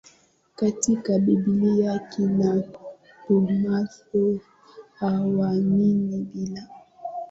katika 0.55 1.19
bibilia 1.19 1.99
kina 1.99 2.63
thomaso 3.27 4.39
hawaamini 4.93 6.17
bila 6.33 6.67